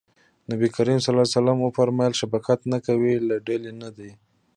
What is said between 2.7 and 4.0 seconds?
نه کوي له ډلې نه